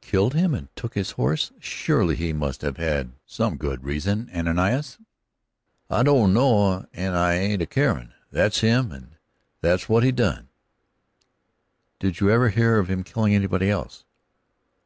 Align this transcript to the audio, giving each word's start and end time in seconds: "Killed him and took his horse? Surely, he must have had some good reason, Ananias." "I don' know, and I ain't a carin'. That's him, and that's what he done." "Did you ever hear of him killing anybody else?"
"Killed 0.00 0.32
him 0.32 0.54
and 0.54 0.74
took 0.74 0.94
his 0.94 1.10
horse? 1.20 1.52
Surely, 1.58 2.16
he 2.16 2.32
must 2.32 2.62
have 2.62 2.78
had 2.78 3.12
some 3.26 3.58
good 3.58 3.84
reason, 3.84 4.30
Ananias." 4.34 4.96
"I 5.90 6.02
don' 6.02 6.32
know, 6.32 6.86
and 6.94 7.14
I 7.14 7.34
ain't 7.34 7.60
a 7.60 7.66
carin'. 7.66 8.14
That's 8.32 8.60
him, 8.60 8.90
and 8.90 9.16
that's 9.60 9.86
what 9.86 10.02
he 10.02 10.12
done." 10.12 10.48
"Did 11.98 12.20
you 12.20 12.30
ever 12.30 12.48
hear 12.48 12.78
of 12.78 12.88
him 12.88 13.04
killing 13.04 13.34
anybody 13.34 13.68
else?" 13.68 14.06